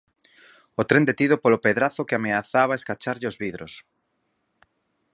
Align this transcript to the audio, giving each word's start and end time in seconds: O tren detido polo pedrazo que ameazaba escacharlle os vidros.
O 0.81 0.83
tren 0.89 1.03
detido 1.09 1.35
polo 1.43 1.61
pedrazo 1.65 2.07
que 2.07 2.15
ameazaba 2.17 2.77
escacharlle 2.79 3.29
os 3.31 3.39
vidros. 3.43 3.73